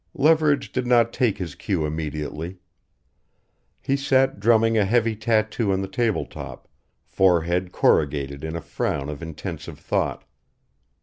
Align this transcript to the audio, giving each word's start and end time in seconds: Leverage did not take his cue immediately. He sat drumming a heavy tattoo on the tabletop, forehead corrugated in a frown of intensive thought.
Leverage 0.15 0.71
did 0.71 0.87
not 0.87 1.13
take 1.13 1.37
his 1.37 1.53
cue 1.53 1.85
immediately. 1.85 2.57
He 3.79 3.95
sat 3.95 4.39
drumming 4.39 4.75
a 4.75 4.83
heavy 4.83 5.15
tattoo 5.15 5.71
on 5.71 5.81
the 5.81 5.87
tabletop, 5.87 6.67
forehead 7.05 7.71
corrugated 7.71 8.43
in 8.43 8.55
a 8.55 8.61
frown 8.61 9.09
of 9.09 9.21
intensive 9.21 9.77
thought. 9.77 10.23